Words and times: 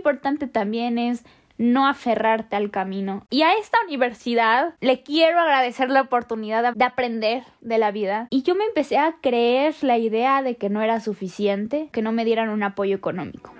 importante 0.00 0.46
también 0.46 0.98
es 0.98 1.24
no 1.60 1.86
aferrarte 1.86 2.56
al 2.56 2.70
camino. 2.70 3.26
Y 3.28 3.42
a 3.42 3.52
esta 3.52 3.76
universidad 3.86 4.74
le 4.80 5.02
quiero 5.02 5.38
agradecer 5.38 5.90
la 5.90 6.00
oportunidad 6.00 6.74
de 6.74 6.84
aprender 6.84 7.44
de 7.60 7.76
la 7.76 7.90
vida. 7.90 8.28
Y 8.30 8.42
yo 8.42 8.54
me 8.54 8.64
empecé 8.64 8.96
a 8.96 9.16
creer 9.20 9.74
la 9.82 9.98
idea 9.98 10.42
de 10.42 10.56
que 10.56 10.70
no 10.70 10.80
era 10.80 11.00
suficiente, 11.00 11.90
que 11.92 12.00
no 12.00 12.12
me 12.12 12.24
dieran 12.24 12.48
un 12.48 12.62
apoyo 12.62 12.96
económico. 12.96 13.52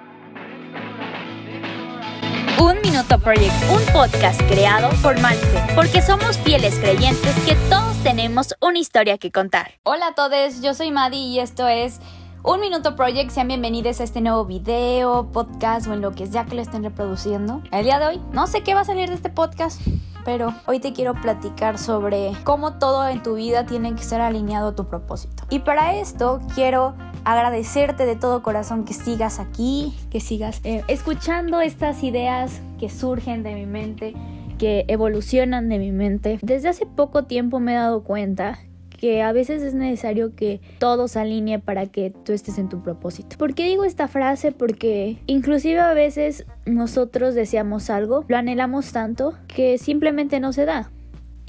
Un 2.59 2.81
Minuto 2.83 3.19
Project, 3.19 3.53
un 3.71 3.93
podcast 3.93 4.41
creado 4.49 4.89
por 5.03 5.21
Malfe, 5.21 5.75
porque 5.75 6.01
somos 6.01 6.39
fieles 6.39 6.79
creyentes 6.79 7.35
que 7.47 7.55
todos 7.69 8.03
tenemos 8.03 8.55
una 8.61 8.79
historia 8.79 9.19
que 9.19 9.31
contar. 9.31 9.73
Hola 9.83 10.09
a 10.09 10.15
todos, 10.15 10.63
yo 10.63 10.73
soy 10.73 10.91
Maddie 10.91 11.19
y 11.19 11.41
esto 11.41 11.69
es 11.69 12.01
un 12.43 12.61
Minuto 12.61 12.97
Project, 12.97 13.31
sean 13.31 13.49
bienvenidos 13.49 14.01
a 14.01 14.05
este 14.05 14.21
nuevo 14.21 14.45
video, 14.47 15.31
podcast 15.31 15.87
o 15.87 15.93
en 15.93 16.01
lo 16.01 16.13
que 16.13 16.27
sea 16.27 16.47
que 16.47 16.55
lo 16.55 16.63
estén 16.63 16.83
reproduciendo. 16.83 17.63
El 17.71 17.85
día 17.85 17.99
de 17.99 18.07
hoy, 18.07 18.21
no 18.33 18.47
sé 18.47 18.63
qué 18.63 18.75
va 18.75 18.81
a 18.81 18.85
salir 18.85 19.09
de 19.09 19.15
este 19.15 19.29
podcast, 19.29 19.81
pero 20.25 20.55
hoy 20.67 20.81
te 20.81 20.93
quiero 20.93 21.15
platicar 21.15 21.77
sobre 21.77 22.33
cómo 22.45 22.79
todo 22.79 23.07
en 23.09 23.23
tu 23.23 23.35
vida 23.35 23.67
tiene 23.67 23.95
que 23.95 24.03
ser 24.03 24.21
alineado 24.21 24.69
a 24.69 24.75
tu 24.75 24.87
propósito. 24.87 25.45
Y 25.51 25.61
para 25.61 25.97
esto 25.97 26.41
quiero 26.55 26.95
agradecerte 27.25 28.07
de 28.07 28.17
todo 28.17 28.43
corazón 28.43 28.85
que 28.85 28.95
sigas 28.95 29.39
aquí, 29.39 29.95
que 30.11 30.21
sigas 30.21 30.61
eh, 30.65 30.83
escuchando 30.89 31.61
estas 31.61 32.03
ideas 32.03 32.63
que 32.79 32.89
surgen 32.89 33.43
de 33.43 33.55
mi 33.55 33.67
mente 33.67 34.15
que 34.59 34.85
evolucionan 34.89 35.71
de 35.71 35.79
mi 35.79 35.91
mente. 35.91 36.39
Desde 36.43 36.69
hace 36.69 36.85
poco 36.85 37.25
tiempo 37.25 37.61
me 37.61 37.73
he 37.73 37.77
dado 37.77 38.05
cuenta 38.05 38.59
que 39.01 39.23
a 39.23 39.33
veces 39.33 39.63
es 39.63 39.73
necesario 39.73 40.37
que 40.37 40.61
todo 40.79 41.09
se 41.09 41.19
alinee 41.19 41.59
para 41.59 41.87
que 41.87 42.11
tú 42.11 42.35
estés 42.35 42.59
en 42.59 42.69
tu 42.69 42.83
propósito. 42.83 43.39
¿Por 43.39 43.55
qué 43.55 43.65
digo 43.65 43.85
esta 43.85 44.09
frase? 44.09 44.53
Porque 44.53 45.17
inclusive 45.27 45.81
a 45.81 45.95
veces 45.95 46.45
nosotros 46.67 47.35
deseamos 47.35 47.89
algo, 47.89 48.27
lo 48.29 48.37
anhelamos 48.37 48.93
tanto 48.93 49.39
que 49.49 49.79
simplemente 49.79 50.39
no 50.39 50.53
se 50.53 50.67
da. 50.67 50.91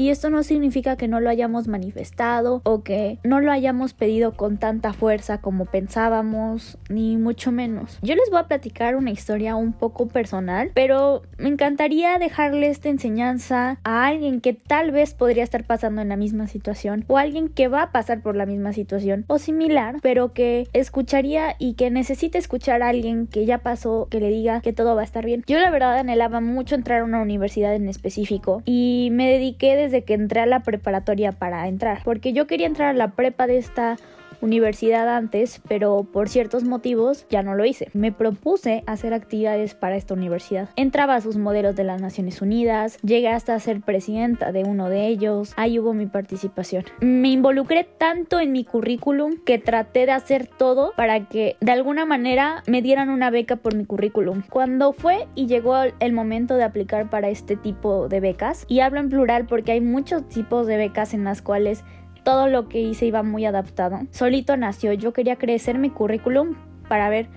Y 0.02 0.10
esto 0.10 0.32
no 0.32 0.42
significa 0.42 0.96
que 0.96 1.08
no 1.08 1.20
lo 1.20 1.30
hayamos 1.30 1.68
manifestado 1.68 2.62
o 2.64 2.82
que 2.82 3.20
no 3.24 3.40
lo 3.40 3.52
hayamos 3.52 3.94
pedido 3.94 4.32
con 4.36 4.58
tanta 4.58 4.94
fuerza 4.94 5.42
como 5.42 5.66
pensábamos, 5.66 6.80
ni 6.90 7.18
mucho 7.18 7.52
menos. 7.52 8.00
Yo 8.02 8.16
les 8.16 8.32
voy 8.32 8.40
a 8.40 8.48
platicar 8.48 8.96
una 8.96 9.12
historia 9.12 9.56
un 9.56 9.74
poco 9.74 10.08
personal, 10.08 10.72
pero 10.74 11.22
me 11.38 11.50
encantaría 11.50 12.18
dejarle 12.18 12.70
esta 12.70 12.90
enseñanza 12.90 13.78
a 13.84 14.08
alguien 14.08 14.42
que 14.42 14.54
tal 14.54 14.90
vez 14.90 15.14
podría 15.14 15.44
estar 15.44 15.66
pasando 15.66 16.02
en 16.02 16.10
la 16.10 16.18
misma 16.18 16.48
situación 16.48 17.06
o 17.08 17.20
alguien 17.20 17.48
que 17.48 17.68
va 17.68 17.84
a 17.84 17.92
pasar 17.92 18.24
por 18.24 18.36
la 18.36 18.48
misma 18.48 18.74
situación 18.74 19.26
o 19.28 19.38
similar, 19.38 19.98
pero 20.02 20.34
que 20.34 20.68
escucharía 20.74 21.56
y 21.60 21.76
que 21.76 21.92
necesite 21.92 22.40
escuchar 22.40 22.82
a 22.82 22.90
alguien 22.90 23.28
que 23.28 23.46
ya 23.46 23.60
pasó, 23.60 24.08
que 24.10 24.20
le 24.20 24.30
diga 24.30 24.62
que 24.62 24.74
todo 24.74 24.96
va 24.96 25.02
a 25.02 25.06
estar 25.06 25.26
bien. 25.26 25.44
Yo 25.46 25.60
la 25.60 25.70
verdad 25.70 26.00
anhelaba 26.00 26.42
mucho 26.42 26.74
entrar 26.74 27.02
a 27.02 27.04
una 27.04 27.22
universidad 27.22 27.76
en 27.76 27.88
específico 27.88 28.64
y 28.66 29.10
me 29.12 29.30
dediqué 29.30 29.76
desde 29.76 29.91
de 29.92 30.04
que 30.04 30.14
entré 30.14 30.42
a 30.42 30.46
la 30.46 30.62
preparatoria 30.62 31.32
para 31.32 31.68
entrar, 31.68 32.02
porque 32.04 32.34
yo 32.34 32.48
quería 32.48 32.68
entrar 32.68 32.90
a 32.90 32.94
la 32.94 33.10
prepa 33.12 33.48
de 33.48 33.58
esta 33.58 33.98
universidad 34.42 35.08
antes, 35.16 35.62
pero 35.68 36.04
por 36.12 36.30
ciertos 36.30 36.64
motivos 36.64 37.26
ya 37.30 37.44
no 37.44 37.56
lo 37.56 37.66
hice. 37.66 37.90
Me 37.94 38.12
propuse 38.12 38.84
hacer 38.88 39.14
actividades 39.14 39.76
para 39.76 39.96
esta 39.96 40.14
universidad. 40.14 40.70
Entraba 40.76 41.16
a 41.16 41.22
sus 41.22 41.38
modelos 41.38 41.76
de 41.76 41.84
las 41.84 42.02
Naciones 42.02 42.42
Unidas, 42.42 42.98
llegué 43.02 43.30
hasta 43.30 43.60
ser 43.60 43.82
presidenta 43.82 44.52
de 44.52 44.64
uno 44.64 44.90
de 44.90 45.08
ellos, 45.08 45.54
ahí 45.58 45.80
hubo 45.80 45.94
mi 45.94 46.06
participación. 46.06 46.86
Me 47.00 47.30
involucré 47.30 47.84
tanto 47.84 48.40
en 48.40 48.52
mi 48.52 48.64
currículum 48.64 49.38
que 49.46 49.58
traté 49.58 50.06
de 50.06 50.12
hacer 50.12 50.48
todo 50.48 50.94
para 50.96 51.28
que 51.28 51.56
de 51.60 51.72
alguna 51.72 52.06
manera 52.06 52.64
me 52.68 52.82
dieran 52.82 53.10
una 53.10 53.30
beca 53.30 53.56
por 53.56 53.76
mi 53.76 53.86
currículum. 53.86 54.44
Cuando 54.50 54.94
fue 54.94 55.28
y 55.36 55.48
llegó 55.48 55.76
el 56.00 56.14
momento 56.14 56.56
de 56.56 56.64
aplicar 56.64 57.10
para 57.10 57.30
este 57.30 57.56
tipo 57.56 58.08
de 58.08 58.20
becas, 58.20 58.66
y 58.68 58.80
hablo 58.80 59.00
en 59.00 59.10
plural 59.10 59.46
porque 59.46 59.74
hay 59.74 59.82
muchos 59.82 60.28
tipos 60.28 60.68
de 60.68 60.78
becas 60.78 61.14
en 61.14 61.24
las 61.24 61.42
cuales 61.42 61.84
todo 62.24 62.48
lo 62.48 62.68
que 62.68 62.80
hice 62.82 63.06
iba 63.06 63.24
muy 63.24 63.46
adaptado. 63.46 64.00
Solito 64.12 64.58
nació, 64.58 64.94
yo 64.94 65.14
quería 65.14 65.38
crecer 65.38 65.78
mi 65.78 65.90
currículum 65.90 66.56
para 66.88 67.10
ver 67.10 67.28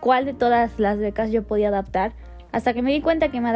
cuál 0.00 0.24
de 0.24 0.34
todas 0.34 0.78
las 0.78 0.98
becas 0.98 1.30
yo 1.30 1.44
podía 1.44 1.68
adaptar 1.68 2.12
hasta 2.54 2.72
que 2.72 2.82
me 2.82 2.92
di 2.92 3.00
cuenta 3.00 3.32
que 3.32 3.40
me, 3.40 3.52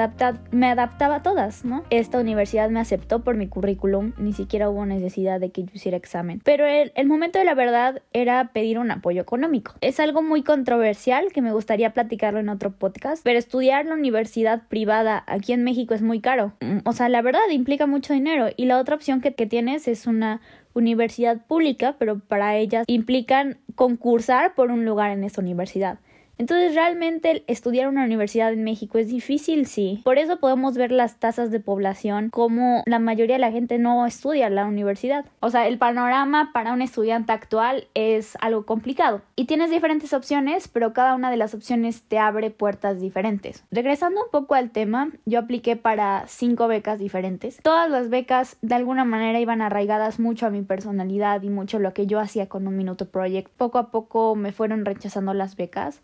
me 0.50 0.66
adaptaba 0.66 1.16
a 1.16 1.22
todas, 1.22 1.64
¿no? 1.64 1.84
Esta 1.88 2.18
universidad 2.18 2.68
me 2.68 2.80
aceptó 2.80 3.20
por 3.20 3.36
mi 3.36 3.46
currículum, 3.46 4.12
ni 4.18 4.32
siquiera 4.32 4.68
hubo 4.68 4.84
necesidad 4.86 5.38
de 5.38 5.50
que 5.50 5.62
yo 5.62 5.70
hiciera 5.72 5.96
examen. 5.96 6.40
Pero 6.42 6.66
el, 6.66 7.06
momento 7.06 7.38
de 7.38 7.44
la 7.44 7.54
verdad 7.54 8.02
era 8.12 8.50
pedir 8.52 8.76
un 8.76 8.90
apoyo 8.90 9.22
económico. 9.22 9.74
Es 9.82 10.00
algo 10.00 10.20
muy 10.20 10.42
controversial 10.42 11.30
que 11.32 11.42
me 11.42 11.52
gustaría 11.52 11.92
platicarlo 11.92 12.40
en 12.40 12.48
otro 12.48 12.72
podcast, 12.72 13.22
pero 13.22 13.38
estudiar 13.38 13.86
la 13.86 13.94
universidad 13.94 14.62
privada 14.66 15.22
aquí 15.28 15.52
en 15.52 15.62
México 15.62 15.94
es 15.94 16.02
muy 16.02 16.18
caro. 16.18 16.54
O 16.84 16.92
sea, 16.92 17.08
la 17.08 17.22
verdad 17.22 17.40
implica 17.52 17.86
mucho 17.86 18.14
dinero 18.14 18.48
y 18.56 18.64
la 18.64 18.78
otra 18.78 18.96
opción 18.96 19.20
que 19.20 19.30
tienes 19.30 19.86
es 19.86 20.08
una 20.08 20.40
universidad 20.78 21.44
pública, 21.46 21.96
pero 21.98 22.18
para 22.18 22.56
ellas 22.56 22.84
implican 22.86 23.58
concursar 23.74 24.54
por 24.54 24.70
un 24.70 24.84
lugar 24.84 25.10
en 25.10 25.24
esa 25.24 25.40
universidad. 25.40 25.98
Entonces 26.38 26.75
realmente 26.75 27.44
estudiar 27.47 27.88
una 27.88 28.04
universidad 28.04 28.53
en 28.53 28.65
México 28.65 28.99
es 28.99 29.09
difícil, 29.09 29.66
sí. 29.66 30.00
Por 30.04 30.19
eso 30.19 30.38
podemos 30.38 30.76
ver 30.76 30.93
las 30.93 31.16
tasas 31.16 31.50
de 31.50 31.60
población 31.60 32.31
como 32.31 32.82
la 32.87 32.99
mayoría 32.99 33.37
de 33.37 33.41
la 33.41 33.50
gente 33.50 33.78
no 33.78 34.06
estudia 34.06 34.49
la 34.49 34.65
universidad. 34.66 35.26
O 35.41 35.50
sea, 35.50 35.66
el 35.66 35.78
panorama 35.78 36.50
para 36.53 36.72
un 36.72 36.82
estudiante 36.82 37.32
actual 37.32 37.88
es 37.94 38.37
algo 38.41 38.65
complicado. 38.65 39.22
Y 39.37 39.47
tienes 39.47 39.71
diferentes 39.71 40.12
opciones, 40.12 40.69
pero 40.69 40.93
cada 40.93 41.15
una 41.15 41.31
de 41.31 41.37
las 41.37 41.54
opciones 41.54 42.03
te 42.03 42.19
abre 42.19 42.50
puertas 42.50 43.00
diferentes. 43.00 43.65
Regresando 43.70 44.22
un 44.22 44.31
poco 44.31 44.55
al 44.55 44.70
tema, 44.70 45.10
yo 45.26 45.41
apliqué 45.41 45.76
para 45.76 46.25
cinco 46.28 46.69
becas 46.69 46.99
diferentes. 46.99 47.60
Todas 47.62 47.91
las 47.91 48.10
becas 48.10 48.56
de 48.62 48.75
alguna 48.75 49.05
manera 49.05 49.41
iban 49.41 49.60
arraigadas 49.60 50.20
mucho 50.20 50.47
a 50.47 50.50
mi 50.50 50.62
personalidad 50.62 51.43
y 51.43 51.50
mucho 51.50 51.78
a 51.78 51.81
lo 51.81 51.93
que 51.93 52.06
yo 52.06 52.20
hacía 52.20 52.49
con 52.49 52.66
un 52.66 52.76
Minuto 52.76 53.06
Project. 53.06 53.50
Poco 53.56 53.78
a 53.78 53.91
poco 53.91 54.37
me 54.37 54.53
fueron 54.53 54.84
rechazando 54.84 55.34
las 55.34 55.56
becas. 55.56 56.00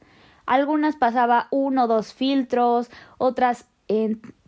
Algunas 0.47 0.97
pasaba 0.97 1.49
uno 1.51 1.85
o 1.85 1.87
dos 1.87 2.13
filtros, 2.13 2.91
otras 3.19 3.67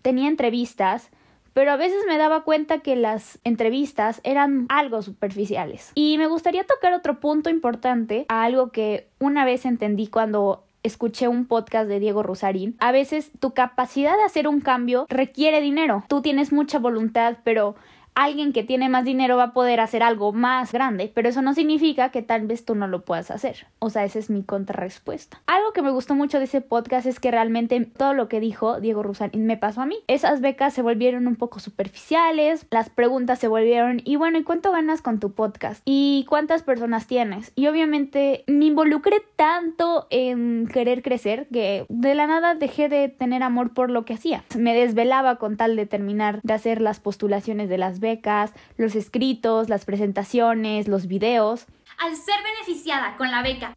tenía 0.03 0.29
entrevistas, 0.29 1.11
pero 1.53 1.73
a 1.73 1.77
veces 1.77 2.05
me 2.07 2.19
daba 2.19 2.43
cuenta 2.43 2.81
que 2.81 2.97
las 2.97 3.39
entrevistas 3.43 4.21
eran 4.25 4.67
algo 4.69 5.01
superficiales. 5.03 5.93
Y 5.95 6.19
me 6.19 6.27
gustaría 6.27 6.65
tocar 6.65 6.93
otro 6.93 7.19
punto 7.19 7.49
importante, 7.49 8.27
algo 8.29 8.71
que 8.71 9.09
una 9.21 9.45
vez 9.45 9.65
entendí 9.65 10.09
cuando 10.09 10.65
escuché 10.83 11.29
un 11.29 11.47
podcast 11.47 11.89
de 11.89 11.99
Diego 12.01 12.23
Rosarín. 12.23 12.77
A 12.79 12.93
veces 12.93 13.31
tu 13.41 13.53
capacidad 13.53 14.17
de 14.17 14.25
hacer 14.25 14.49
un 14.49 14.61
cambio 14.61 15.07
requiere 15.09 15.61
dinero. 15.61 16.05
Tú 16.09 16.23
tienes 16.23 16.53
mucha 16.53 16.79
voluntad, 16.79 17.39
pero 17.43 17.75
alguien 18.17 18.55
que 18.55 18.65
tiene 18.65 18.89
más 18.89 19.05
dinero 19.05 19.37
va 19.37 19.45
a 19.45 19.53
poder 19.53 19.79
hacer 19.79 20.03
algo 20.03 20.33
más 20.33 20.73
grande, 20.73 21.13
pero 21.15 21.29
eso 21.29 21.43
no 21.43 21.55
significa 21.55 22.09
que 22.09 22.23
tal 22.23 22.47
vez 22.47 22.65
tú 22.65 22.75
no 22.75 22.89
lo 22.89 23.05
puedas 23.05 23.31
hacer. 23.31 23.67
O 23.79 23.91
sea, 23.91 24.05
esa 24.05 24.19
es 24.19 24.31
mi 24.31 24.43
contrarrespuesta. 24.43 25.43
Algo 25.47 25.73
que 25.73 25.83
me 25.83 25.91
gustó 25.91 26.15
mucho 26.15 26.39
de 26.39 26.47
ese 26.47 26.63
podcast 26.63 27.07
es 27.07 27.21
que 27.21 27.31
realmente 27.31 27.79
todo 27.85 28.15
lo 28.15 28.29
que 28.29 28.41
dijo 28.41 28.81
Diego 28.81 29.03
Rusarín 29.03 29.47
me 29.47 29.59
pasó 29.59 29.83
a 29.83 29.87
mí. 29.87 29.99
Esas 30.09 30.41
becas 30.41 30.73
se 30.73 30.81
volvieron 30.81 31.27
un 31.27 31.37
poco 31.37 31.61
superficiales, 31.61 32.67
las 32.71 32.89
preguntas 32.89 33.39
se 33.39 33.49
volvieron, 33.49 34.01
y 34.03 34.17
bueno, 34.17 34.39
¿y 34.39 34.45
cuánto 34.45 34.73
ganas 34.73 35.03
con 35.03 35.21
tu 35.21 35.33
podcast? 35.33 35.83
¿Y 35.85 36.25
cuántas 36.27 36.63
personas 36.63 37.07
tienes? 37.07 37.53
Y 37.55 37.67
obviamente 37.67 38.45
me 38.47 38.65
involucré 38.65 39.23
tanto 39.37 40.07
en 40.09 40.69
querer 40.73 41.03
crecer 41.03 41.49
que 41.53 41.85
de 41.91 42.15
la 42.15 42.27
nada 42.27 42.55
dejé 42.55 42.89
de 42.89 43.11
tener 43.11 43.43
amor 43.43 43.75
por 43.75 43.91
lo 43.91 44.07
que 44.07 44.15
hacía. 44.15 44.43
Me 44.57 44.75
desvelaba 44.75 45.37
con 45.37 45.59
tal 45.59 45.77
de 45.77 45.85
terminar 45.85 46.41
de 46.43 46.55
hacer 46.55 46.81
las 46.81 46.99
postulaciones 46.99 47.69
de 47.69 47.77
las 47.77 48.01
becas 48.01 48.06
becas, 48.07 48.53
los 48.77 48.95
escritos, 48.95 49.69
las 49.69 49.85
presentaciones, 49.85 50.89
los 50.89 51.07
videos. 51.07 51.67
Al 51.99 52.15
ser 52.15 52.37
beneficiada 52.43 53.17
con 53.17 53.31
la 53.31 53.43
beca, 53.43 53.75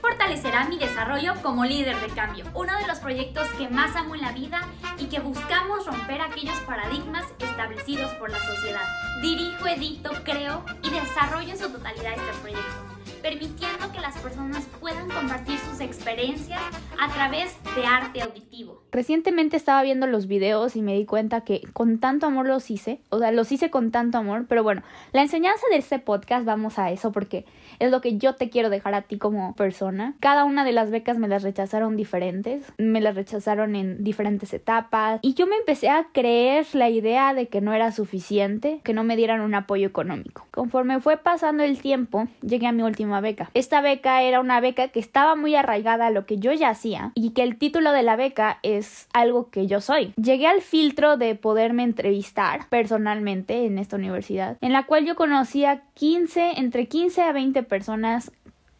fortalecerá 0.00 0.68
mi 0.68 0.78
desarrollo 0.78 1.34
como 1.42 1.64
líder 1.64 1.98
de 2.00 2.08
cambio, 2.14 2.44
uno 2.54 2.76
de 2.78 2.86
los 2.86 3.00
proyectos 3.00 3.48
que 3.58 3.68
más 3.68 3.96
amo 3.96 4.14
en 4.14 4.22
la 4.22 4.32
vida 4.32 4.60
y 4.98 5.06
que 5.06 5.20
buscamos 5.20 5.86
romper 5.86 6.20
aquellos 6.20 6.58
paradigmas 6.60 7.24
establecidos 7.38 8.12
por 8.14 8.30
la 8.30 8.38
sociedad. 8.38 8.86
Dirijo, 9.20 9.66
edito, 9.66 10.10
creo 10.24 10.64
y 10.82 10.90
desarrollo 10.90 11.50
en 11.50 11.58
su 11.58 11.70
totalidad 11.70 12.12
este 12.14 12.40
proyecto 12.40 12.91
permitiendo 13.22 13.92
que 13.92 14.00
las 14.00 14.18
personas 14.18 14.66
puedan 14.80 15.08
compartir 15.08 15.58
sus 15.58 15.80
experiencias 15.80 16.60
a 17.00 17.08
través 17.12 17.56
de 17.76 17.86
arte 17.86 18.20
auditivo. 18.20 18.82
Recientemente 18.90 19.56
estaba 19.56 19.82
viendo 19.82 20.06
los 20.06 20.26
videos 20.26 20.76
y 20.76 20.82
me 20.82 20.94
di 20.94 21.06
cuenta 21.06 21.42
que 21.42 21.62
con 21.72 21.98
tanto 21.98 22.26
amor 22.26 22.46
los 22.46 22.70
hice, 22.70 23.00
o 23.08 23.18
sea, 23.18 23.32
los 23.32 23.50
hice 23.52 23.70
con 23.70 23.90
tanto 23.90 24.18
amor, 24.18 24.46
pero 24.48 24.62
bueno, 24.62 24.82
la 25.12 25.22
enseñanza 25.22 25.62
de 25.70 25.78
este 25.78 25.98
podcast 25.98 26.44
vamos 26.44 26.78
a 26.78 26.90
eso 26.90 27.12
porque 27.12 27.46
es 27.78 27.90
lo 27.90 28.00
que 28.00 28.18
yo 28.18 28.34
te 28.34 28.50
quiero 28.50 28.70
dejar 28.70 28.94
a 28.94 29.02
ti 29.02 29.18
como 29.18 29.54
persona. 29.54 30.14
Cada 30.20 30.44
una 30.44 30.64
de 30.64 30.72
las 30.72 30.90
becas 30.90 31.16
me 31.16 31.28
las 31.28 31.42
rechazaron 31.42 31.96
diferentes, 31.96 32.72
me 32.76 33.00
las 33.00 33.14
rechazaron 33.14 33.76
en 33.76 34.04
diferentes 34.04 34.52
etapas 34.52 35.20
y 35.22 35.34
yo 35.34 35.46
me 35.46 35.56
empecé 35.56 35.88
a 35.88 36.08
creer 36.12 36.66
la 36.74 36.90
idea 36.90 37.34
de 37.34 37.48
que 37.48 37.60
no 37.60 37.72
era 37.72 37.92
suficiente, 37.92 38.80
que 38.84 38.92
no 38.92 39.04
me 39.04 39.16
dieran 39.16 39.40
un 39.40 39.54
apoyo 39.54 39.86
económico. 39.86 40.46
Conforme 40.50 41.00
fue 41.00 41.16
pasando 41.16 41.62
el 41.62 41.80
tiempo, 41.80 42.28
llegué 42.42 42.66
a 42.66 42.72
mi 42.72 42.82
último 42.82 43.11
beca. 43.20 43.50
Esta 43.54 43.80
beca 43.80 44.22
era 44.22 44.40
una 44.40 44.60
beca 44.60 44.88
que 44.88 45.00
estaba 45.00 45.36
muy 45.36 45.54
arraigada 45.54 46.06
a 46.06 46.10
lo 46.10 46.26
que 46.26 46.38
yo 46.38 46.52
ya 46.52 46.70
hacía 46.70 47.12
y 47.14 47.30
que 47.30 47.42
el 47.42 47.58
título 47.58 47.92
de 47.92 48.02
la 48.02 48.16
beca 48.16 48.58
es 48.62 49.08
algo 49.12 49.50
que 49.50 49.66
yo 49.66 49.80
soy. 49.80 50.12
Llegué 50.16 50.46
al 50.46 50.62
filtro 50.62 51.16
de 51.16 51.34
poderme 51.34 51.82
entrevistar 51.82 52.68
personalmente 52.68 53.66
en 53.66 53.78
esta 53.78 53.96
universidad, 53.96 54.56
en 54.60 54.72
la 54.72 54.86
cual 54.86 55.04
yo 55.04 55.16
conocía 55.16 55.82
15, 55.94 56.58
entre 56.58 56.86
15 56.86 57.22
a 57.22 57.32
20 57.32 57.62
personas 57.62 58.32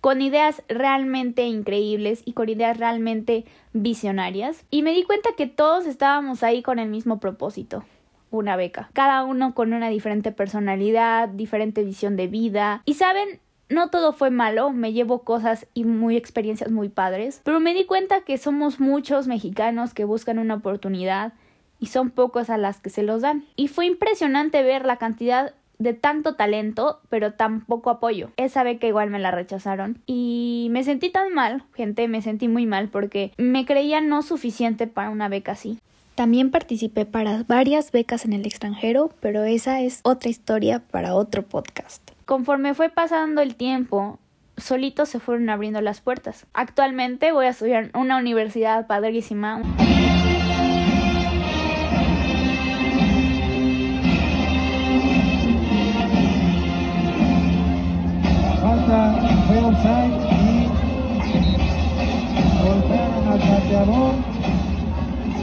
con 0.03 0.21
ideas 0.21 0.65
realmente 0.67 1.45
increíbles 1.45 2.23
y 2.25 2.33
con 2.33 2.49
ideas 2.49 2.77
realmente 2.77 3.45
visionarias. 3.73 4.65
Y 4.69 4.83
me 4.83 4.93
di 4.93 5.05
cuenta 5.05 5.31
que 5.37 5.47
todos 5.47 5.87
estábamos 5.87 6.43
ahí 6.43 6.61
con 6.61 6.81
el 6.81 6.89
mismo 6.89 7.21
propósito, 7.21 7.85
una 8.33 8.57
beca. 8.57 8.91
Cada 8.95 9.23
uno 9.23 9.55
con 9.55 9.73
una 9.73 9.89
diferente 9.91 10.33
personalidad, 10.33 11.29
diferente 11.29 11.85
visión 11.85 12.17
de 12.17 12.27
vida. 12.27 12.83
Y 12.85 12.95
saben, 12.95 13.39
no 13.73 13.91
todo 13.91 14.13
fue 14.13 14.31
malo, 14.31 14.71
me 14.71 14.93
llevo 14.93 15.23
cosas 15.23 15.67
y 15.75 15.85
muy 15.85 16.17
experiencias 16.17 16.71
muy 16.71 16.89
padres, 16.89 17.41
pero 17.45 17.61
me 17.61 17.75
di 17.75 17.85
cuenta 17.85 18.23
que 18.23 18.39
somos 18.39 18.81
muchos 18.81 19.27
mexicanos 19.27 19.95
que 19.95 20.05
buscan 20.05 20.39
una 20.39 20.55
oportunidad 20.55 21.33
y 21.79 21.87
son 21.87 22.11
pocos 22.11 22.49
a 22.51 22.59
las 22.59 22.81
que 22.81 22.91
se 22.91 23.03
los 23.03 23.23
dan. 23.23 23.45
Y 23.57 23.69
fue 23.69 23.87
impresionante 23.87 24.63
ver 24.63 24.85
la 24.85 24.99
cantidad 24.99 25.55
de 25.79 25.95
tanto 25.95 26.37
talento, 26.37 27.01
pero 27.09 27.33
tan 27.33 27.65
poco 27.65 27.91
apoyo. 27.91 28.31
Esa 28.37 28.63
beca 28.63 28.87
igual 28.87 29.11
me 29.11 29.19
la 29.19 29.33
rechazaron 29.33 29.99
y 30.07 30.69
me 30.71 30.85
sentí 30.85 31.11
tan 31.11 31.35
mal, 31.35 31.65
gente, 31.75 32.07
me 32.07 32.23
sentí 32.23 32.47
muy 32.47 32.67
mal 32.67 32.89
porque 32.89 33.33
me 33.37 33.67
creía 33.67 34.01
no 34.01 34.23
suficiente 34.23 34.87
para 34.87 35.11
una 35.11 35.29
beca 35.29 35.53
así. 35.53 35.79
También 36.15 36.51
participé 36.51 37.07
para 37.07 37.43
varias 37.45 37.91
becas 37.91 38.25
en 38.25 38.35
el 38.35 38.47
extranjero, 38.47 39.11
pero 39.21 39.45
esa 39.45 39.81
es 39.81 40.01
otra 40.05 40.29
historia 40.31 40.79
para 40.79 41.15
otro 41.15 41.43
podcast. 41.43 42.12
Conforme 42.25 42.75
fue 42.75 42.89
pasando 42.89 43.41
el 43.41 43.57
tiempo, 43.57 44.19
solitos 44.57 45.09
se 45.09 45.19
fueron 45.19 45.51
abriendo 45.51 45.81
las 45.81 46.01
puertas. 46.01 46.47
Actualmente 46.53 47.33
voy 47.33 47.47
a 47.47 47.51
estudiar 47.51 47.91
una 47.95 48.17
universidad 48.17 48.87
padrísima. 48.87 49.61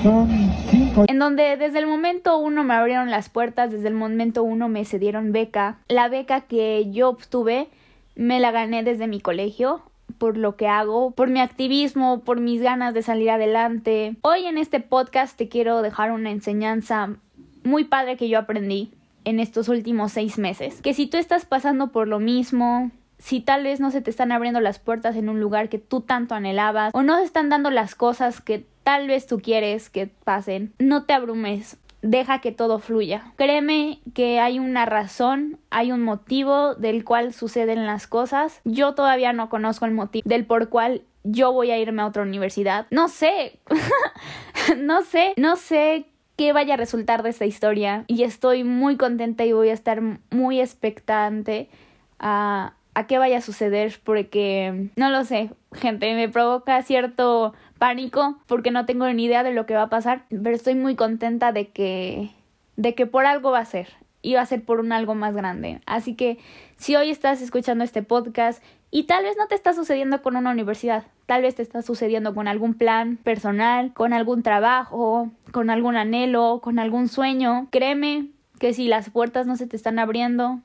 En 0.02 1.20
donde 1.20 1.58
desde 1.58 1.80
el 1.80 1.88
momento 1.88 2.38
uno 2.38 2.64
me 2.64 2.74
abrieron 2.74 3.12
las 3.12 3.30
puertas, 3.30 3.72
desde 3.72 3.90
el 3.90 3.94
momento 3.94 4.44
uno 4.44 4.70
me 4.70 4.86
cedieron 4.86 5.32
beca. 5.32 5.80
La 5.90 6.08
beca 6.08 6.42
que 6.42 6.90
yo 6.92 7.10
obtuve 7.10 7.68
me 8.16 8.40
la 8.40 8.52
gané 8.52 8.84
desde 8.84 9.08
mi 9.08 9.20
colegio 9.20 9.82
por 10.18 10.38
lo 10.38 10.56
que 10.56 10.68
hago, 10.68 11.12
por 11.12 11.30
mi 11.30 11.40
activismo, 11.40 12.22
por 12.22 12.40
mis 12.40 12.62
ganas 12.62 12.94
de 12.94 13.02
salir 13.02 13.30
adelante. 13.30 14.16
Hoy 14.22 14.46
en 14.46 14.58
este 14.58 14.80
podcast 14.80 15.38
te 15.38 15.50
quiero 15.50 15.82
dejar 15.82 16.12
una 16.12 16.32
enseñanza 16.32 17.16
muy 17.64 17.84
padre 17.84 18.18
que 18.18 18.30
yo 18.30 18.40
aprendí 18.40 18.92
en 19.26 19.40
estos 19.40 19.70
últimos 19.70 20.14
seis 20.14 20.38
meses. 20.38 20.82
Que 20.82 20.94
si 20.94 21.08
tú 21.08 21.18
estás 21.18 21.46
pasando 21.46 21.92
por 21.92 22.08
lo 22.08 22.20
mismo, 22.20 22.92
si 23.18 23.42
tal 23.42 23.64
vez 23.64 23.80
no 23.80 23.92
se 23.92 24.02
te 24.02 24.10
están 24.10 24.32
abriendo 24.32 24.62
las 24.62 24.80
puertas 24.80 25.16
en 25.16 25.30
un 25.30 25.40
lugar 25.40 25.70
que 25.70 25.78
tú 25.78 26.02
tanto 26.02 26.36
anhelabas 26.36 26.92
o 26.94 27.04
no 27.04 27.18
se 27.18 27.24
están 27.24 27.50
dando 27.50 27.70
las 27.70 27.96
cosas 27.96 28.42
que 28.42 28.66
tal 28.90 29.08
vez 29.08 29.28
tú 29.28 29.40
quieres 29.40 29.88
que 29.92 30.08
pasen, 30.08 30.74
no 30.80 31.04
te 31.04 31.14
abrumes. 31.14 31.78
Deja 32.02 32.42
que 32.42 32.52
todo 32.52 32.80
fluya. 32.80 33.34
Créeme 33.36 34.00
que 34.16 34.40
hay 34.40 34.58
una 34.58 34.88
razón, 34.88 35.60
hay 35.70 35.92
un 35.92 36.02
motivo 36.02 36.74
del 36.74 37.04
cual 37.04 37.32
suceden 37.32 37.86
las 37.86 38.08
cosas. 38.08 38.62
Yo 38.64 38.96
todavía 38.96 39.32
no 39.32 39.48
conozco 39.48 39.86
el 39.86 39.92
motivo 39.92 40.28
del 40.28 40.48
por 40.48 40.70
cual 40.70 41.04
yo 41.24 41.52
voy 41.52 41.70
a 41.70 41.78
irme 41.78 42.02
a 42.02 42.08
otra 42.08 42.24
universidad. 42.24 42.88
No 42.90 43.10
sé, 43.10 43.60
no 44.80 45.04
sé, 45.04 45.36
no 45.38 45.56
sé 45.56 46.08
qué 46.36 46.52
vaya 46.52 46.74
a 46.74 46.78
resultar 46.78 47.22
de 47.22 47.30
esta 47.30 47.46
historia 47.46 48.06
y 48.08 48.24
estoy 48.24 48.64
muy 48.64 48.98
contenta 48.98 49.46
y 49.46 49.54
voy 49.54 49.70
a 49.70 49.74
estar 49.74 50.02
muy 50.32 50.60
expectante 50.60 51.70
a, 52.18 52.74
a 52.96 53.06
qué 53.06 53.20
vaya 53.20 53.38
a 53.38 53.42
suceder 53.42 54.00
porque 54.04 54.90
no 54.96 55.12
lo 55.12 55.26
sé, 55.26 55.52
gente, 55.74 56.16
me 56.16 56.28
provoca 56.28 56.82
cierto 56.82 57.54
pánico 57.80 58.38
porque 58.46 58.70
no 58.70 58.86
tengo 58.86 59.12
ni 59.12 59.26
idea 59.26 59.44
de 59.44 59.54
lo 59.54 59.66
que 59.66 59.74
va 59.74 59.84
a 59.84 59.90
pasar, 59.90 60.26
pero 60.30 60.52
estoy 60.52 60.76
muy 60.76 60.96
contenta 60.96 61.52
de 61.52 61.70
que 61.70 62.32
de 62.76 62.96
que 62.96 63.06
por 63.06 63.26
algo 63.26 63.52
va 63.52 63.60
a 63.60 63.66
ser 63.66 63.90
y 64.22 64.36
va 64.36 64.42
a 64.42 64.46
ser 64.46 64.64
por 64.64 64.80
un 64.80 64.92
algo 64.92 65.16
más 65.16 65.36
grande. 65.36 65.82
Así 65.86 66.16
que 66.16 66.38
si 66.78 66.96
hoy 66.96 67.10
estás 67.10 67.42
escuchando 67.42 67.84
este 67.84 68.04
podcast 68.04 68.64
y 68.92 69.04
tal 69.04 69.24
vez 69.24 69.36
no 69.38 69.48
te 69.48 69.56
está 69.56 69.74
sucediendo 69.74 70.22
con 70.22 70.36
una 70.36 70.52
universidad, 70.52 71.04
tal 71.26 71.42
vez 71.42 71.56
te 71.56 71.62
está 71.62 71.82
sucediendo 71.82 72.34
con 72.34 72.48
algún 72.48 72.74
plan 72.74 73.18
personal, 73.18 73.94
con 73.94 74.14
algún 74.14 74.44
trabajo, 74.44 75.30
con 75.52 75.70
algún 75.70 75.96
anhelo, 75.96 76.60
con 76.62 76.80
algún 76.80 77.08
sueño, 77.08 77.68
créeme 77.70 78.28
que 78.60 78.74
si 78.74 78.88
las 78.88 79.10
puertas 79.10 79.46
no 79.48 79.56
se 79.56 79.68
te 79.68 79.76
están 79.76 80.00
abriendo, 80.00 80.60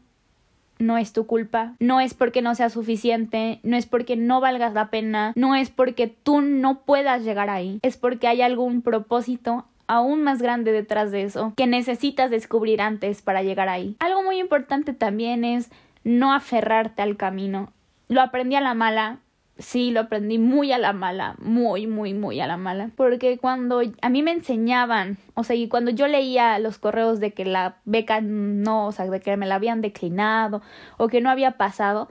no 0.78 0.98
es 0.98 1.12
tu 1.12 1.26
culpa, 1.26 1.74
no 1.78 2.00
es 2.00 2.14
porque 2.14 2.42
no 2.42 2.54
sea 2.54 2.70
suficiente, 2.70 3.60
no 3.62 3.76
es 3.76 3.86
porque 3.86 4.16
no 4.16 4.40
valgas 4.40 4.74
la 4.74 4.90
pena, 4.90 5.32
no 5.36 5.54
es 5.54 5.70
porque 5.70 6.08
tú 6.08 6.40
no 6.40 6.80
puedas 6.80 7.22
llegar 7.22 7.50
ahí, 7.50 7.78
es 7.82 7.96
porque 7.96 8.28
hay 8.28 8.42
algún 8.42 8.82
propósito 8.82 9.66
aún 9.86 10.22
más 10.22 10.40
grande 10.40 10.72
detrás 10.72 11.10
de 11.10 11.22
eso 11.22 11.52
que 11.56 11.66
necesitas 11.66 12.30
descubrir 12.30 12.80
antes 12.80 13.22
para 13.22 13.42
llegar 13.42 13.68
ahí. 13.68 13.96
Algo 13.98 14.22
muy 14.22 14.38
importante 14.38 14.92
también 14.92 15.44
es 15.44 15.70
no 16.04 16.32
aferrarte 16.32 17.02
al 17.02 17.16
camino. 17.16 17.72
Lo 18.08 18.20
aprendí 18.20 18.56
a 18.56 18.60
la 18.60 18.74
mala, 18.74 19.18
sí, 19.58 19.90
lo 19.90 20.00
aprendí 20.00 20.38
muy 20.38 20.72
a 20.72 20.78
la 20.78 20.92
mala, 20.92 21.36
muy, 21.38 21.86
muy, 21.86 22.14
muy 22.14 22.40
a 22.40 22.46
la 22.46 22.56
mala. 22.56 22.90
Porque 22.96 23.38
cuando 23.38 23.82
a 24.02 24.08
mí 24.08 24.22
me 24.22 24.32
enseñaban, 24.32 25.18
o 25.34 25.44
sea, 25.44 25.56
y 25.56 25.68
cuando 25.68 25.90
yo 25.90 26.08
leía 26.08 26.58
los 26.58 26.78
correos 26.78 27.20
de 27.20 27.32
que 27.32 27.44
la 27.44 27.76
beca 27.84 28.20
no, 28.20 28.86
o 28.86 28.92
sea, 28.92 29.06
de 29.06 29.20
que 29.20 29.36
me 29.36 29.46
la 29.46 29.56
habían 29.56 29.80
declinado 29.80 30.62
o 30.96 31.08
que 31.08 31.20
no 31.20 31.30
había 31.30 31.52
pasado, 31.52 32.08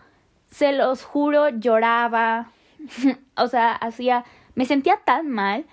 se 0.47 0.71
los 0.71 1.03
juro, 1.03 1.49
lloraba, 1.49 2.51
o 3.37 3.47
sea, 3.47 3.73
hacía, 3.73 4.23
me 4.55 4.65
sentía 4.65 4.99
tan 5.03 5.29
mal. 5.29 5.65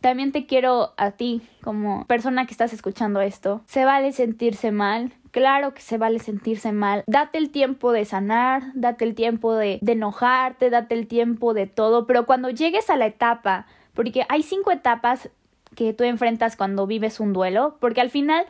También 0.00 0.32
te 0.32 0.44
quiero 0.44 0.92
a 0.98 1.12
ti, 1.12 1.40
como 1.62 2.04
persona 2.06 2.44
que 2.44 2.52
estás 2.52 2.74
escuchando 2.74 3.22
esto. 3.22 3.62
Se 3.66 3.86
vale 3.86 4.12
sentirse 4.12 4.70
mal, 4.70 5.14
Claro 5.34 5.74
que 5.74 5.82
se 5.82 5.98
vale 5.98 6.20
sentirse 6.20 6.70
mal. 6.70 7.02
Date 7.08 7.38
el 7.38 7.50
tiempo 7.50 7.90
de 7.90 8.04
sanar, 8.04 8.70
date 8.74 9.04
el 9.04 9.16
tiempo 9.16 9.56
de, 9.56 9.80
enojarte, 9.84 10.70
date 10.70 10.94
el 10.94 11.08
tiempo 11.08 11.54
de 11.54 11.66
todo, 11.66 12.06
pero 12.06 12.24
cuando 12.24 12.50
llegues 12.50 12.88
a 12.88 12.96
la 12.96 13.06
etapa, 13.06 13.66
porque 13.94 14.24
hay 14.28 14.44
cinco 14.44 14.70
etapas 14.70 15.30
que 15.74 15.92
tú 15.92 16.04
enfrentas 16.04 16.54
cuando 16.54 16.86
vives 16.86 17.18
un 17.18 17.32
duelo, 17.32 17.78
porque 17.80 18.00
al 18.00 18.10
final 18.10 18.46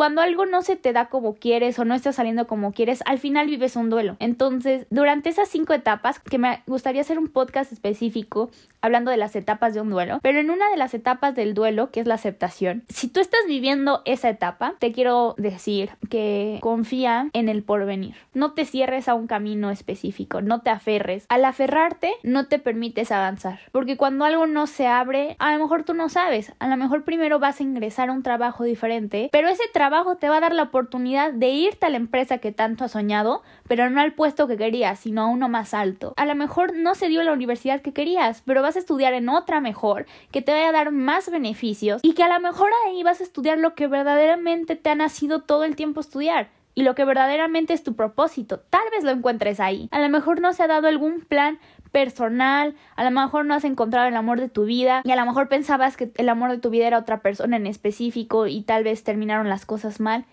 cuando 0.00 0.22
algo 0.22 0.46
no 0.46 0.62
se 0.62 0.76
te 0.76 0.94
da 0.94 1.10
como 1.10 1.34
quieres 1.34 1.78
o 1.78 1.84
no 1.84 1.94
está 1.94 2.10
saliendo 2.14 2.46
como 2.46 2.72
quieres, 2.72 3.02
al 3.04 3.18
final 3.18 3.48
vives 3.48 3.76
un 3.76 3.90
duelo. 3.90 4.16
Entonces, 4.18 4.86
durante 4.88 5.28
esas 5.28 5.50
cinco 5.50 5.74
etapas, 5.74 6.20
que 6.20 6.38
me 6.38 6.62
gustaría 6.66 7.02
hacer 7.02 7.18
un 7.18 7.28
podcast 7.28 7.70
específico 7.70 8.48
hablando 8.80 9.10
de 9.10 9.18
las 9.18 9.36
etapas 9.36 9.74
de 9.74 9.82
un 9.82 9.90
duelo, 9.90 10.18
pero 10.22 10.40
en 10.40 10.48
una 10.48 10.70
de 10.70 10.78
las 10.78 10.94
etapas 10.94 11.34
del 11.34 11.52
duelo, 11.52 11.90
que 11.90 12.00
es 12.00 12.06
la 12.06 12.14
aceptación, 12.14 12.82
si 12.88 13.08
tú 13.08 13.20
estás 13.20 13.40
viviendo 13.46 14.00
esa 14.06 14.30
etapa, 14.30 14.72
te 14.78 14.90
quiero 14.90 15.34
decir 15.36 15.90
que 16.08 16.56
confía 16.62 17.28
en 17.34 17.50
el 17.50 17.62
porvenir. 17.62 18.14
No 18.32 18.52
te 18.52 18.64
cierres 18.64 19.06
a 19.06 19.12
un 19.12 19.26
camino 19.26 19.70
específico, 19.70 20.40
no 20.40 20.62
te 20.62 20.70
aferres. 20.70 21.26
Al 21.28 21.44
aferrarte, 21.44 22.14
no 22.22 22.46
te 22.46 22.58
permites 22.58 23.12
avanzar, 23.12 23.60
porque 23.70 23.98
cuando 23.98 24.24
algo 24.24 24.46
no 24.46 24.66
se 24.66 24.86
abre, 24.86 25.36
a 25.40 25.52
lo 25.52 25.62
mejor 25.62 25.82
tú 25.82 25.92
no 25.92 26.08
sabes, 26.08 26.54
a 26.58 26.68
lo 26.68 26.78
mejor 26.78 27.04
primero 27.04 27.38
vas 27.38 27.60
a 27.60 27.64
ingresar 27.64 28.08
a 28.08 28.12
un 28.12 28.22
trabajo 28.22 28.64
diferente, 28.64 29.28
pero 29.30 29.48
ese 29.48 29.64
trabajo 29.74 29.89
te 30.18 30.28
va 30.28 30.36
a 30.36 30.40
dar 30.40 30.54
la 30.54 30.62
oportunidad 30.62 31.32
de 31.32 31.48
irte 31.48 31.86
a 31.86 31.90
la 31.90 31.96
empresa 31.96 32.38
que 32.38 32.52
tanto 32.52 32.84
has 32.84 32.92
soñado, 32.92 33.42
pero 33.66 33.90
no 33.90 34.00
al 34.00 34.12
puesto 34.12 34.46
que 34.46 34.56
querías, 34.56 35.00
sino 35.00 35.22
a 35.22 35.26
uno 35.26 35.48
más 35.48 35.74
alto. 35.74 36.14
A 36.16 36.26
lo 36.26 36.34
mejor 36.36 36.76
no 36.76 36.94
se 36.94 37.08
dio 37.08 37.22
la 37.24 37.32
universidad 37.32 37.82
que 37.82 37.92
querías, 37.92 38.42
pero 38.46 38.62
vas 38.62 38.76
a 38.76 38.78
estudiar 38.78 39.14
en 39.14 39.28
otra 39.28 39.60
mejor, 39.60 40.06
que 40.30 40.42
te 40.42 40.52
vaya 40.52 40.68
a 40.68 40.72
dar 40.72 40.92
más 40.92 41.30
beneficios 41.30 42.00
y 42.04 42.14
que 42.14 42.22
a 42.22 42.32
lo 42.32 42.38
mejor 42.40 42.70
ahí 42.86 43.02
vas 43.02 43.20
a 43.20 43.24
estudiar 43.24 43.58
lo 43.58 43.74
que 43.74 43.88
verdaderamente 43.88 44.76
te 44.76 44.90
ha 44.90 44.94
nacido 44.94 45.42
todo 45.42 45.64
el 45.64 45.74
tiempo 45.74 46.00
estudiar 46.00 46.50
y 46.74 46.82
lo 46.82 46.94
que 46.94 47.04
verdaderamente 47.04 47.72
es 47.72 47.82
tu 47.82 47.94
propósito. 47.94 48.60
Tal 48.70 48.88
vez 48.92 49.04
lo 49.04 49.10
encuentres 49.10 49.60
ahí. 49.60 49.88
A 49.90 50.00
lo 50.00 50.08
mejor 50.08 50.40
no 50.40 50.52
se 50.52 50.62
ha 50.62 50.68
dado 50.68 50.86
algún 50.86 51.20
plan 51.22 51.58
personal, 51.92 52.74
a 52.96 53.04
lo 53.04 53.10
mejor 53.10 53.44
no 53.44 53.54
has 53.54 53.64
encontrado 53.64 54.08
el 54.08 54.16
amor 54.16 54.40
de 54.40 54.48
tu 54.48 54.64
vida 54.64 55.02
y 55.04 55.10
a 55.10 55.16
lo 55.16 55.26
mejor 55.26 55.48
pensabas 55.48 55.96
que 55.96 56.10
el 56.16 56.28
amor 56.28 56.50
de 56.50 56.58
tu 56.58 56.70
vida 56.70 56.86
era 56.86 56.98
otra 56.98 57.20
persona 57.20 57.56
en 57.56 57.66
específico 57.66 58.46
y 58.46 58.62
tal 58.62 58.84
vez 58.84 59.04
terminaron 59.04 59.48
las 59.48 59.66
cosas 59.66 60.00
mal. 60.00 60.24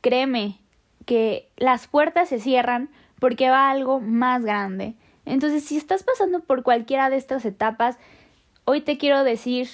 Créeme 0.00 0.58
que 1.04 1.48
las 1.56 1.86
puertas 1.86 2.28
se 2.28 2.40
cierran 2.40 2.88
porque 3.18 3.50
va 3.50 3.70
algo 3.70 4.00
más 4.00 4.44
grande. 4.44 4.94
Entonces, 5.24 5.64
si 5.64 5.76
estás 5.76 6.02
pasando 6.02 6.40
por 6.40 6.62
cualquiera 6.62 7.10
de 7.10 7.16
estas 7.16 7.44
etapas, 7.44 7.98
hoy 8.64 8.80
te 8.80 8.98
quiero 8.98 9.22
decir, 9.22 9.68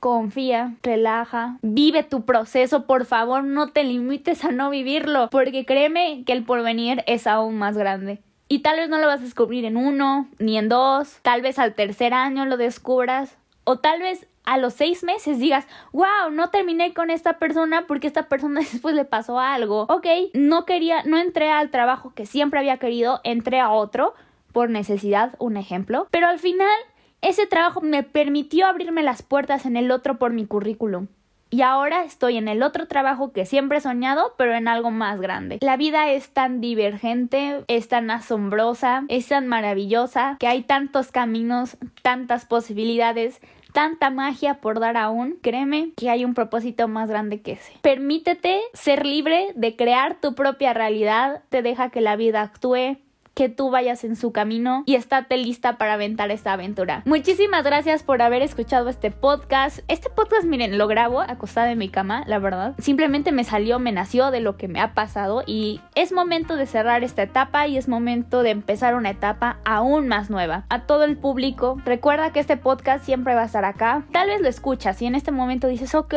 confía, 0.00 0.76
relaja, 0.82 1.58
vive 1.62 2.02
tu 2.02 2.24
proceso, 2.24 2.86
por 2.86 3.04
favor, 3.04 3.44
no 3.44 3.70
te 3.70 3.84
limites 3.84 4.44
a 4.44 4.50
no 4.50 4.70
vivirlo, 4.70 5.28
porque 5.30 5.66
créeme 5.66 6.22
que 6.24 6.32
el 6.32 6.44
porvenir 6.44 7.02
es 7.06 7.26
aún 7.26 7.56
más 7.56 7.76
grande. 7.76 8.20
Y 8.48 8.60
tal 8.60 8.78
vez 8.78 8.88
no 8.88 8.98
lo 8.98 9.06
vas 9.06 9.20
a 9.20 9.24
descubrir 9.24 9.64
en 9.66 9.76
uno, 9.76 10.26
ni 10.38 10.56
en 10.56 10.68
dos, 10.68 11.18
tal 11.22 11.42
vez 11.42 11.58
al 11.58 11.74
tercer 11.74 12.14
año 12.14 12.46
lo 12.46 12.56
descubras, 12.56 13.36
o 13.64 13.78
tal 13.78 14.00
vez 14.00 14.26
a 14.44 14.56
los 14.56 14.72
seis 14.72 15.04
meses 15.04 15.38
digas, 15.38 15.66
wow, 15.92 16.30
no 16.32 16.48
terminé 16.48 16.94
con 16.94 17.10
esta 17.10 17.38
persona 17.38 17.86
porque 17.86 18.06
esta 18.06 18.28
persona 18.28 18.60
después 18.72 18.94
le 18.94 19.04
pasó 19.04 19.38
algo. 19.38 19.82
Ok, 19.90 20.06
no 20.32 20.64
quería, 20.64 21.02
no 21.02 21.18
entré 21.18 21.50
al 21.50 21.70
trabajo 21.70 22.14
que 22.14 22.24
siempre 22.24 22.58
había 22.58 22.78
querido, 22.78 23.20
entré 23.24 23.60
a 23.60 23.70
otro 23.70 24.14
por 24.52 24.70
necesidad, 24.70 25.34
un 25.38 25.58
ejemplo. 25.58 26.08
Pero 26.10 26.28
al 26.28 26.38
final, 26.38 26.78
ese 27.20 27.46
trabajo 27.46 27.82
me 27.82 28.02
permitió 28.02 28.66
abrirme 28.66 29.02
las 29.02 29.22
puertas 29.22 29.66
en 29.66 29.76
el 29.76 29.90
otro 29.90 30.18
por 30.18 30.32
mi 30.32 30.46
currículum. 30.46 31.08
Y 31.50 31.62
ahora 31.62 32.04
estoy 32.04 32.36
en 32.36 32.48
el 32.48 32.62
otro 32.62 32.86
trabajo 32.86 33.32
que 33.32 33.46
siempre 33.46 33.78
he 33.78 33.80
soñado, 33.80 34.34
pero 34.36 34.54
en 34.54 34.68
algo 34.68 34.90
más 34.90 35.20
grande. 35.20 35.58
La 35.60 35.76
vida 35.76 36.10
es 36.10 36.30
tan 36.30 36.60
divergente, 36.60 37.64
es 37.68 37.88
tan 37.88 38.10
asombrosa, 38.10 39.04
es 39.08 39.28
tan 39.28 39.46
maravillosa, 39.46 40.36
que 40.38 40.46
hay 40.46 40.62
tantos 40.62 41.10
caminos, 41.10 41.78
tantas 42.02 42.44
posibilidades, 42.44 43.40
tanta 43.72 44.10
magia 44.10 44.54
por 44.54 44.80
dar 44.80 44.96
aún, 44.96 45.38
créeme 45.42 45.92
que 45.96 46.10
hay 46.10 46.24
un 46.24 46.34
propósito 46.34 46.88
más 46.88 47.08
grande 47.08 47.40
que 47.40 47.52
ese. 47.52 47.72
Permítete 47.82 48.60
ser 48.72 49.06
libre 49.06 49.52
de 49.54 49.76
crear 49.76 50.20
tu 50.20 50.34
propia 50.34 50.74
realidad, 50.74 51.42
te 51.48 51.62
deja 51.62 51.90
que 51.90 52.00
la 52.00 52.16
vida 52.16 52.42
actúe, 52.42 52.98
que 53.38 53.48
tú 53.48 53.70
vayas 53.70 54.02
en 54.02 54.16
su 54.16 54.32
camino 54.32 54.82
y 54.84 54.96
estate 54.96 55.36
lista 55.36 55.78
para 55.78 55.92
aventar 55.92 56.32
esta 56.32 56.54
aventura. 56.54 57.02
Muchísimas 57.04 57.62
gracias 57.62 58.02
por 58.02 58.20
haber 58.20 58.42
escuchado 58.42 58.88
este 58.88 59.12
podcast. 59.12 59.78
Este 59.86 60.10
podcast, 60.10 60.44
miren, 60.44 60.76
lo 60.76 60.88
grabo 60.88 61.20
acostada 61.20 61.70
en 61.70 61.78
mi 61.78 61.88
cama, 61.88 62.24
la 62.26 62.40
verdad. 62.40 62.74
Simplemente 62.78 63.30
me 63.30 63.44
salió, 63.44 63.78
me 63.78 63.92
nació 63.92 64.32
de 64.32 64.40
lo 64.40 64.56
que 64.56 64.66
me 64.66 64.80
ha 64.80 64.92
pasado 64.92 65.44
y 65.46 65.80
es 65.94 66.10
momento 66.10 66.56
de 66.56 66.66
cerrar 66.66 67.04
esta 67.04 67.22
etapa 67.22 67.68
y 67.68 67.76
es 67.76 67.86
momento 67.86 68.42
de 68.42 68.50
empezar 68.50 68.96
una 68.96 69.10
etapa 69.10 69.60
aún 69.64 70.08
más 70.08 70.30
nueva. 70.30 70.64
A 70.68 70.86
todo 70.86 71.04
el 71.04 71.16
público, 71.16 71.80
recuerda 71.84 72.32
que 72.32 72.40
este 72.40 72.56
podcast 72.56 73.04
siempre 73.04 73.36
va 73.36 73.42
a 73.42 73.46
estar 73.46 73.64
acá. 73.64 74.02
Tal 74.10 74.30
vez 74.30 74.40
lo 74.40 74.48
escuchas 74.48 75.00
y 75.00 75.06
en 75.06 75.14
este 75.14 75.30
momento 75.30 75.68
dices, 75.68 75.94
ok, 75.94 76.12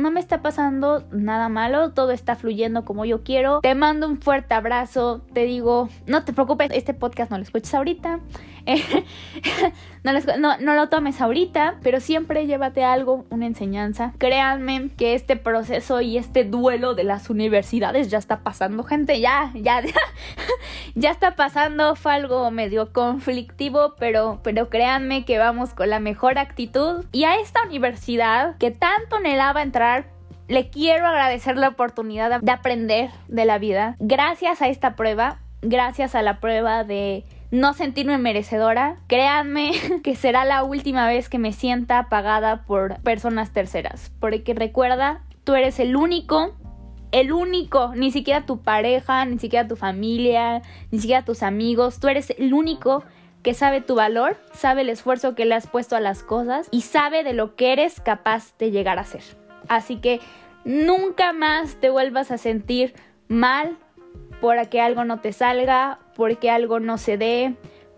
no 0.00 0.10
me 0.10 0.20
está 0.20 0.42
pasando 0.42 1.04
nada 1.12 1.48
malo, 1.48 1.92
todo 1.92 2.10
está 2.10 2.36
fluyendo 2.36 2.84
como 2.84 3.04
yo 3.04 3.22
quiero. 3.22 3.60
Te 3.60 3.74
mando 3.74 4.08
un 4.08 4.20
fuerte 4.20 4.54
abrazo, 4.54 5.22
te 5.32 5.44
digo, 5.44 5.88
no 6.06 6.24
te 6.24 6.32
preocupes, 6.32 6.70
este 6.72 6.94
podcast 6.94 7.30
no 7.30 7.36
lo 7.36 7.42
escuches 7.42 7.72
ahorita, 7.74 8.20
no, 10.02 10.74
lo 10.74 10.88
tomes 10.88 11.20
ahorita, 11.20 11.76
pero 11.82 12.00
siempre 12.00 12.46
llévate 12.46 12.84
algo, 12.84 13.26
una 13.30 13.46
enseñanza. 13.46 14.12
Créanme 14.18 14.90
que 14.96 15.14
este 15.14 15.36
proceso 15.36 16.00
y 16.00 16.16
este 16.16 16.44
duelo 16.44 16.94
de 16.94 17.04
las 17.04 17.28
universidades 17.28 18.10
ya 18.10 18.18
está 18.18 18.40
pasando, 18.40 18.82
gente, 18.82 19.20
ya, 19.20 19.52
ya, 19.54 19.82
ya, 20.94 21.10
está 21.10 21.36
pasando, 21.36 21.96
fue 21.96 22.14
algo 22.14 22.50
medio 22.50 22.92
conflictivo, 22.92 23.94
pero, 23.98 24.40
pero 24.42 24.70
créanme 24.70 25.24
que 25.24 25.38
vamos 25.38 25.74
con 25.74 25.90
la 25.90 26.00
mejor 26.00 26.38
actitud. 26.38 27.04
Y 27.12 27.24
a 27.24 27.36
esta 27.36 27.62
universidad 27.64 28.56
que 28.56 28.70
tanto 28.70 29.16
anhelaba 29.16 29.62
entrar, 29.62 30.06
le 30.48 30.68
quiero 30.68 31.06
agradecer 31.06 31.56
la 31.56 31.68
oportunidad 31.68 32.40
de 32.40 32.50
aprender 32.50 33.10
de 33.28 33.44
la 33.44 33.58
vida. 33.58 33.96
Gracias 34.00 34.62
a 34.62 34.68
esta 34.68 34.96
prueba, 34.96 35.38
gracias 35.62 36.14
a 36.14 36.22
la 36.22 36.40
prueba 36.40 36.84
de 36.84 37.24
no 37.50 37.72
sentirme 37.74 38.18
merecedora, 38.18 38.98
créanme 39.06 39.72
que 40.04 40.14
será 40.14 40.44
la 40.44 40.62
última 40.62 41.06
vez 41.06 41.28
que 41.28 41.38
me 41.38 41.52
sienta 41.52 42.08
pagada 42.08 42.64
por 42.64 43.00
personas 43.02 43.52
terceras. 43.52 44.12
Porque 44.20 44.54
recuerda, 44.54 45.22
tú 45.44 45.54
eres 45.54 45.80
el 45.80 45.96
único, 45.96 46.54
el 47.12 47.32
único, 47.32 47.92
ni 47.94 48.12
siquiera 48.12 48.46
tu 48.46 48.62
pareja, 48.62 49.24
ni 49.24 49.38
siquiera 49.38 49.66
tu 49.66 49.76
familia, 49.76 50.62
ni 50.90 51.00
siquiera 51.00 51.24
tus 51.24 51.42
amigos, 51.42 51.98
tú 51.98 52.08
eres 52.08 52.30
el 52.30 52.54
único 52.54 53.04
que 53.42 53.54
sabe 53.54 53.80
tu 53.80 53.94
valor, 53.94 54.36
sabe 54.52 54.82
el 54.82 54.90
esfuerzo 54.90 55.34
que 55.34 55.46
le 55.46 55.54
has 55.54 55.66
puesto 55.66 55.96
a 55.96 56.00
las 56.00 56.22
cosas 56.22 56.68
y 56.70 56.82
sabe 56.82 57.24
de 57.24 57.32
lo 57.32 57.56
que 57.56 57.72
eres 57.72 58.00
capaz 58.00 58.56
de 58.58 58.70
llegar 58.70 58.98
a 58.98 59.04
ser. 59.04 59.22
Así 59.68 59.96
que 59.96 60.20
nunca 60.64 61.32
más 61.32 61.76
te 61.76 61.90
vuelvas 61.90 62.30
a 62.30 62.38
sentir 62.38 62.94
mal 63.28 63.78
por 64.40 64.68
que 64.68 64.80
algo 64.80 65.04
no 65.04 65.20
te 65.20 65.32
salga, 65.32 65.98
porque 66.20 66.50
algo 66.50 66.80
no 66.80 66.98
se 66.98 67.16
dé, 67.16 67.54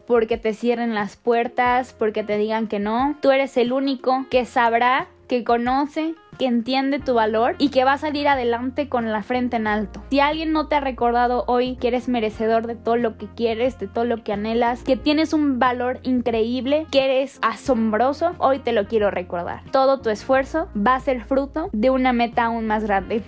porque 0.07 0.39
te 0.39 0.55
cierren 0.55 0.95
las 0.95 1.17
puertas, 1.17 1.93
porque 1.93 2.23
te 2.23 2.39
digan 2.39 2.69
que 2.69 2.79
no. 2.79 3.17
Tú 3.21 3.33
eres 3.33 3.57
el 3.57 3.73
único 3.73 4.27
que 4.31 4.45
sabrá, 4.45 5.09
que 5.27 5.43
conoce, 5.43 6.15
que 6.39 6.47
entiende 6.47 7.01
tu 7.01 7.15
valor 7.15 7.57
y 7.59 7.71
que 7.71 7.83
va 7.83 7.95
a 7.95 7.99
salir 7.99 8.29
adelante 8.29 8.89
con 8.89 9.11
la 9.11 9.25
frente 9.25 9.57
en 9.57 9.67
alto. 9.67 10.05
Si 10.11 10.21
alguien 10.21 10.53
no 10.53 10.69
te 10.69 10.77
ha 10.77 10.81
recordado 10.81 11.43
hoy 11.49 11.75
que 11.75 11.89
eres 11.89 12.09
merecedor 12.09 12.69
de 12.69 12.77
todo 12.77 12.95
lo 12.95 13.19
que 13.19 13.27
quieres, 13.27 13.81
de 13.81 13.89
todo 13.89 14.05
lo 14.05 14.23
que 14.23 14.33
anhelas, 14.33 14.85
que 14.85 14.97
tienes 14.97 15.33
un 15.33 15.59
valor 15.59 15.99
increíble, 16.05 16.87
que 16.93 17.05
eres 17.05 17.41
asombroso, 17.43 18.37
hoy 18.39 18.61
te 18.61 18.71
lo 18.71 18.87
quiero 18.87 19.11
recordar. 19.11 19.65
Todo 19.73 20.01
tu 20.01 20.11
esfuerzo 20.11 20.69
va 20.77 20.95
a 20.95 21.01
ser 21.01 21.25
fruto 21.25 21.71
de 21.73 21.91
una 21.91 22.13
meta 22.13 22.45
aún 22.45 22.69
más 22.69 22.85
grande. 22.85 23.25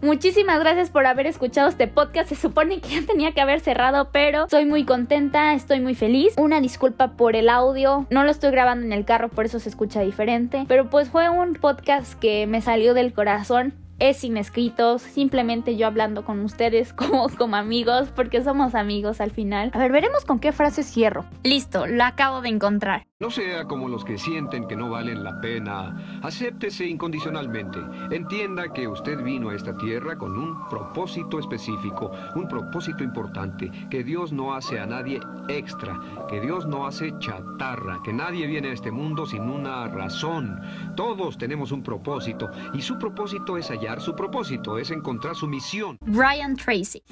Muchísimas 0.00 0.60
gracias 0.60 0.90
por 0.90 1.06
haber 1.06 1.26
escuchado 1.26 1.68
este 1.68 1.88
podcast. 1.88 2.28
Se 2.28 2.36
supone 2.36 2.80
que 2.80 3.00
ya 3.00 3.06
tenía 3.06 3.32
que 3.32 3.40
haber 3.40 3.60
cerrado, 3.60 4.10
pero 4.12 4.44
estoy 4.44 4.64
muy 4.64 4.84
contenta, 4.84 5.54
estoy 5.54 5.80
muy 5.80 5.94
feliz. 5.96 6.34
Una 6.38 6.60
disculpa 6.60 7.12
por 7.16 7.34
el 7.34 7.48
audio. 7.48 8.06
No 8.10 8.22
lo 8.22 8.30
estoy 8.30 8.52
grabando 8.52 8.86
en 8.86 8.92
el 8.92 9.04
carro, 9.04 9.28
por 9.28 9.44
eso 9.44 9.58
se 9.58 9.68
escucha 9.68 10.00
diferente. 10.02 10.64
Pero 10.68 10.88
pues 10.88 11.10
fue 11.10 11.28
un 11.28 11.54
podcast 11.54 12.14
que 12.14 12.46
me 12.46 12.62
salió 12.62 12.94
del 12.94 13.12
corazón 13.12 13.74
es 13.98 14.18
sin 14.18 14.36
escritos, 14.36 15.02
simplemente 15.02 15.76
yo 15.76 15.86
hablando 15.86 16.24
con 16.24 16.40
ustedes 16.40 16.92
como, 16.94 17.28
como 17.30 17.56
amigos, 17.56 18.08
porque 18.14 18.42
somos 18.42 18.74
amigos 18.74 19.20
al 19.20 19.30
final. 19.30 19.70
A 19.74 19.78
ver, 19.78 19.92
veremos 19.92 20.24
con 20.24 20.38
qué 20.38 20.52
frase 20.52 20.82
cierro. 20.82 21.24
Listo, 21.42 21.86
lo 21.86 22.04
acabo 22.04 22.40
de 22.40 22.48
encontrar. 22.48 23.08
No 23.20 23.30
sea 23.30 23.64
como 23.64 23.88
los 23.88 24.04
que 24.04 24.16
sienten 24.16 24.68
que 24.68 24.76
no 24.76 24.90
valen 24.90 25.24
la 25.24 25.40
pena. 25.40 26.20
Acéptese 26.22 26.86
incondicionalmente. 26.86 27.80
Entienda 28.12 28.72
que 28.72 28.86
usted 28.86 29.20
vino 29.24 29.50
a 29.50 29.56
esta 29.56 29.76
tierra 29.76 30.16
con 30.16 30.38
un 30.38 30.68
propósito 30.68 31.40
específico, 31.40 32.12
un 32.36 32.46
propósito 32.46 33.02
importante, 33.02 33.72
que 33.90 34.04
Dios 34.04 34.32
no 34.32 34.54
hace 34.54 34.78
a 34.78 34.86
nadie 34.86 35.18
extra, 35.48 35.98
que 36.28 36.40
Dios 36.40 36.66
no 36.66 36.86
hace 36.86 37.12
chatarra, 37.18 37.98
que 38.04 38.12
nadie 38.12 38.46
viene 38.46 38.68
a 38.68 38.74
este 38.74 38.92
mundo 38.92 39.26
sin 39.26 39.50
una 39.50 39.88
razón. 39.88 40.60
Todos 40.94 41.38
tenemos 41.38 41.72
un 41.72 41.82
propósito 41.82 42.48
y 42.72 42.82
su 42.82 43.00
propósito 43.00 43.58
es 43.58 43.72
su 44.00 44.14
propósito, 44.14 44.78
es 44.78 44.90
encontrar 44.90 45.34
su 45.34 45.46
misión. 45.46 45.98
Brian 46.02 46.54
Tracy. 46.56 47.02